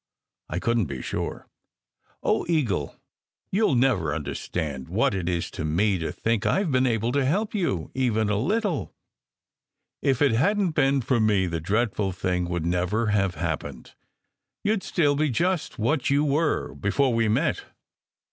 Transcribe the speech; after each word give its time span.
I 0.49 0.57
couldn 0.57 0.87
t 0.87 0.95
be 0.95 1.01
sure. 1.03 1.45
Oh, 2.23 2.43
Eagle! 2.49 2.95
You 3.51 3.67
ll 3.67 3.75
never 3.75 4.15
understand 4.15 4.87
what 4.89 5.13
it 5.13 5.29
is 5.29 5.51
to 5.51 5.63
me 5.63 5.99
to 5.99 6.11
think 6.11 6.43
I 6.47 6.63
ve 6.63 6.71
been 6.71 6.87
able 6.87 7.11
to 7.11 7.23
help 7.23 7.53
you, 7.53 7.91
even 7.93 8.27
a 8.27 8.35
little. 8.37 8.95
If 10.01 10.19
it 10.23 10.31
hadn 10.31 10.69
t 10.69 10.71
been 10.71 11.01
for 11.01 11.19
me 11.19 11.45
the 11.45 11.61
dreadful 11.61 12.13
thing 12.13 12.49
would 12.49 12.65
never 12.65 13.11
have 13.13 13.35
happened. 13.35 13.93
You 14.63 14.77
d 14.77 14.83
still 14.83 15.15
be 15.15 15.29
just 15.29 15.77
what 15.77 16.09
you 16.09 16.25
were 16.25 16.73
before 16.73 17.13
we 17.13 17.27
met." 17.27 17.65